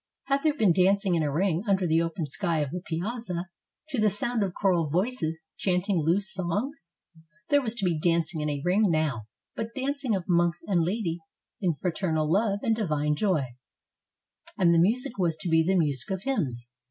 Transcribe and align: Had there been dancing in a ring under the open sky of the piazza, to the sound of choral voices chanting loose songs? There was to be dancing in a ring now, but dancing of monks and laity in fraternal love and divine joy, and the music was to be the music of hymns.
Had 0.23 0.41
there 0.41 0.55
been 0.55 0.73
dancing 0.73 1.13
in 1.13 1.21
a 1.21 1.31
ring 1.31 1.63
under 1.67 1.85
the 1.85 2.01
open 2.01 2.25
sky 2.25 2.57
of 2.61 2.71
the 2.71 2.81
piazza, 2.81 3.49
to 3.89 4.01
the 4.01 4.09
sound 4.09 4.41
of 4.41 4.55
choral 4.55 4.89
voices 4.89 5.41
chanting 5.57 5.99
loose 5.99 6.33
songs? 6.33 6.89
There 7.49 7.61
was 7.61 7.75
to 7.75 7.85
be 7.85 7.99
dancing 7.99 8.41
in 8.41 8.49
a 8.49 8.63
ring 8.65 8.89
now, 8.89 9.27
but 9.55 9.75
dancing 9.75 10.15
of 10.15 10.27
monks 10.27 10.63
and 10.65 10.83
laity 10.83 11.19
in 11.61 11.75
fraternal 11.75 12.25
love 12.27 12.61
and 12.63 12.75
divine 12.75 13.13
joy, 13.15 13.49
and 14.57 14.73
the 14.73 14.79
music 14.79 15.19
was 15.19 15.37
to 15.37 15.49
be 15.49 15.63
the 15.63 15.75
music 15.77 16.09
of 16.09 16.23
hymns. 16.23 16.67